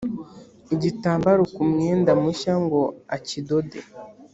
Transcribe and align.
igitambaro 0.73 1.41
ku 1.53 1.61
mwenda 1.71 2.11
mushya 2.21 2.53
ngo 2.63 2.81
akidode 3.15 3.79